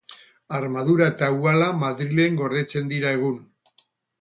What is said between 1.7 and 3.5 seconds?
Madrilen gordetzen dira egun.